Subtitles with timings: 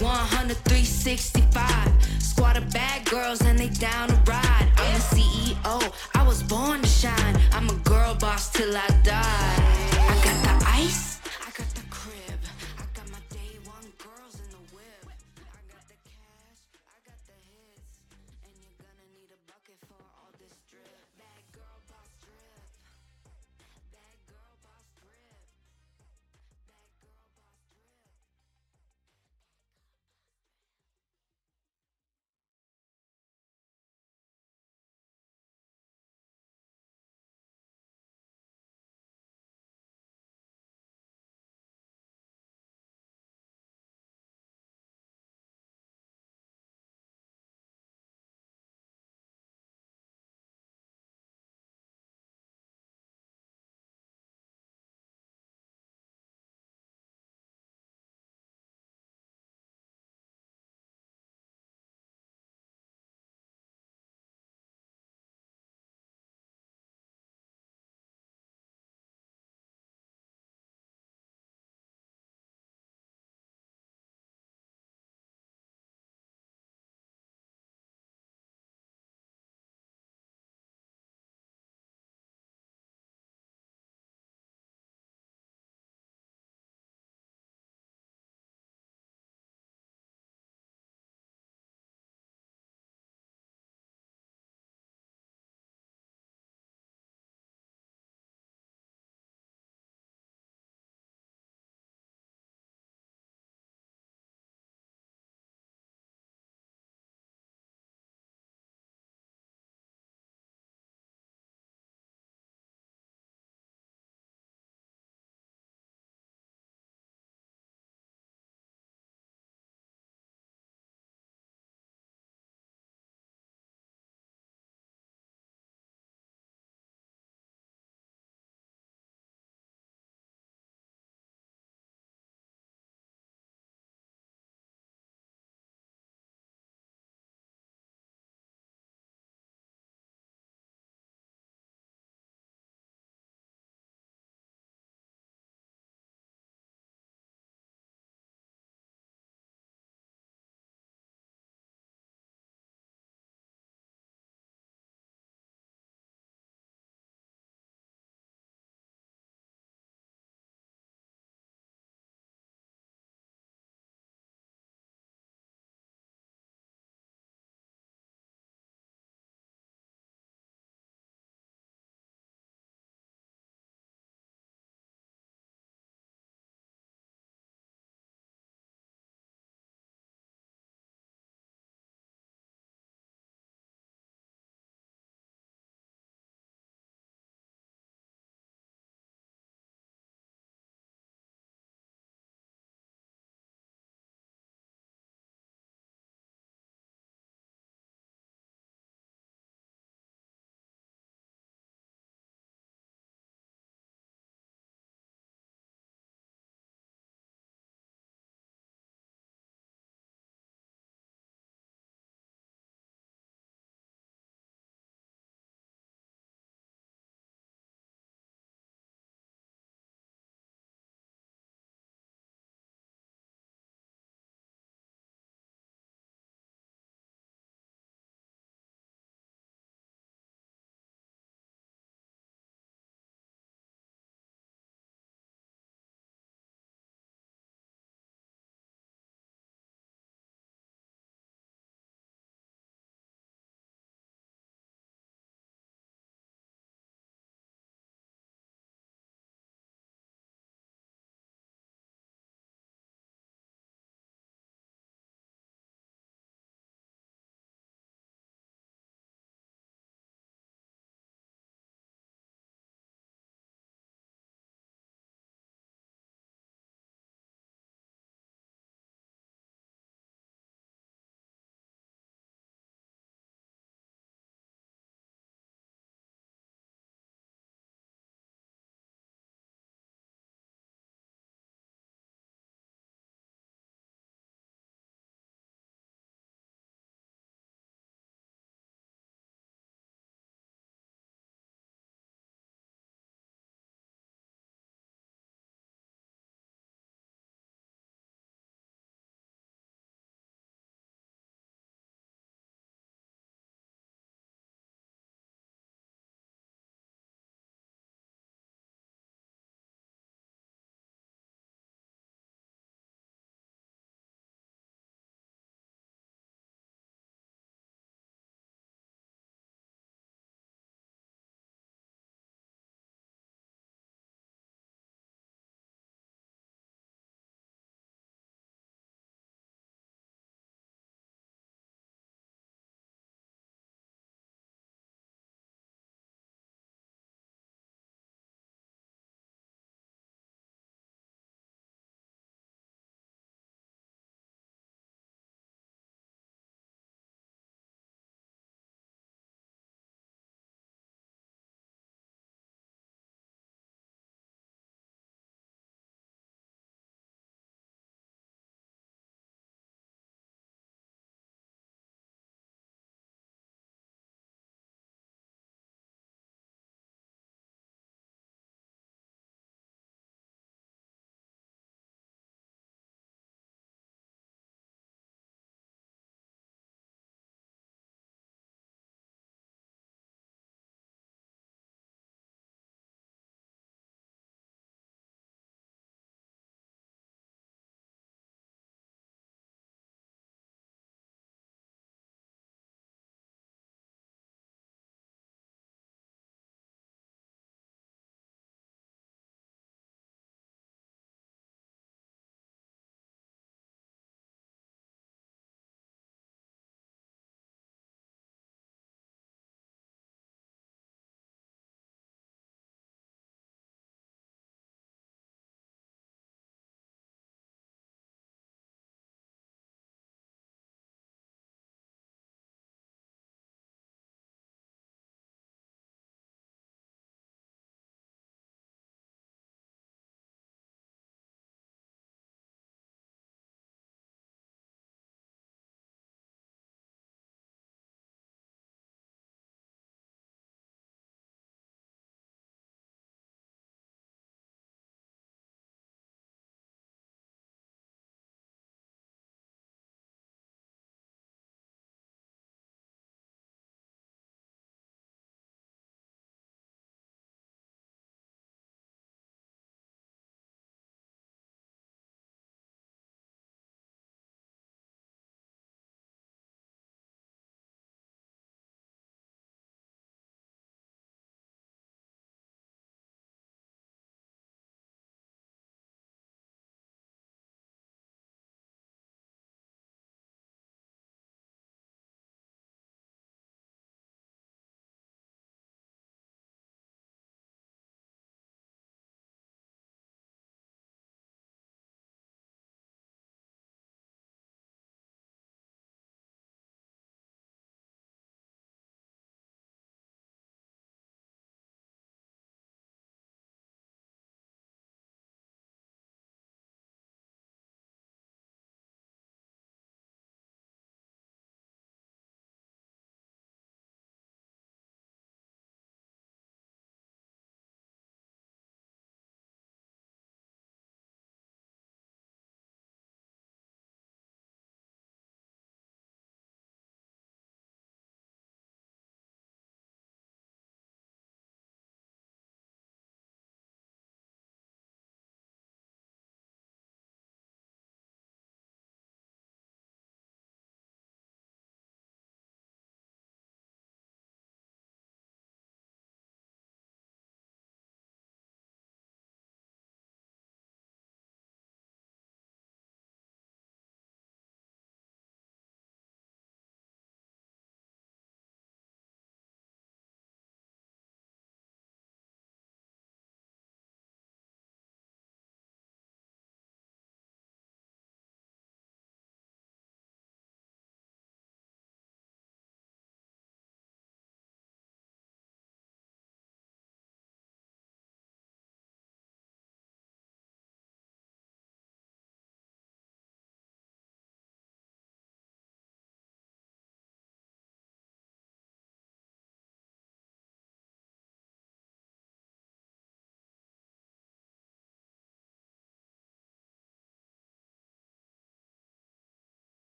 [0.00, 2.22] 100, 365.
[2.22, 4.68] Squad of bad girls and they down to ride.
[4.76, 7.40] I'm a CEO, I was born to shine.
[7.52, 9.77] I'm a girl boss till I die.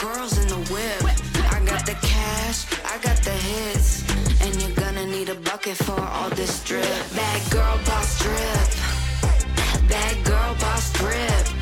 [0.00, 1.02] girls in the whip.
[1.52, 4.04] I got the cash, I got the hits.
[4.42, 6.84] And you're gonna need a bucket for all this drip.
[7.14, 8.68] Bad girl boss drip.
[9.88, 11.57] Bad girl boss drip.